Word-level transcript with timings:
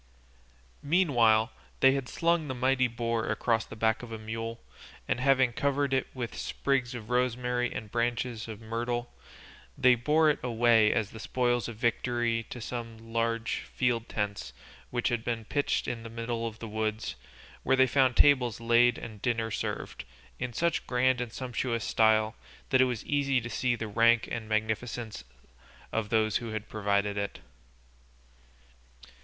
Meanwhile 0.81 1.51
they 1.79 1.91
had 1.91 2.09
slung 2.09 2.47
the 2.47 2.55
mighty 2.55 2.87
boar 2.87 3.27
across 3.29 3.65
the 3.65 3.75
back 3.75 4.01
of 4.01 4.11
a 4.11 4.17
mule, 4.17 4.59
and 5.07 5.19
having 5.19 5.53
covered 5.53 5.93
it 5.93 6.07
with 6.15 6.35
sprigs 6.35 6.95
of 6.95 7.11
rosemary 7.11 7.71
and 7.71 7.91
branches 7.91 8.47
of 8.47 8.59
myrtle, 8.59 9.13
they 9.77 9.93
bore 9.93 10.31
it 10.31 10.39
away 10.41 10.91
as 10.91 11.11
the 11.11 11.19
spoils 11.19 11.67
of 11.67 11.75
victory 11.75 12.47
to 12.49 12.59
some 12.59 13.13
large 13.13 13.57
field 13.59 14.09
tents 14.09 14.53
which 14.89 15.09
had 15.09 15.23
been 15.23 15.45
pitched 15.45 15.87
in 15.87 16.01
the 16.01 16.09
middle 16.09 16.47
of 16.47 16.57
the 16.57 16.67
wood, 16.67 17.13
where 17.61 17.75
they 17.75 17.85
found 17.85 18.15
the 18.15 18.21
tables 18.23 18.59
laid 18.59 18.97
and 18.97 19.21
dinner 19.21 19.51
served, 19.51 20.03
in 20.39 20.51
such 20.51 20.87
grand 20.87 21.21
and 21.21 21.31
sumptuous 21.31 21.85
style 21.85 22.35
that 22.71 22.81
it 22.81 22.85
was 22.85 23.05
easy 23.05 23.39
to 23.39 23.51
see 23.51 23.75
the 23.75 23.87
rank 23.87 24.27
and 24.31 24.49
magnificence 24.49 25.23
of 25.91 26.09
those 26.09 26.37
who 26.37 26.47
had 26.53 26.67
provided 26.67 27.17
it. 27.19 27.37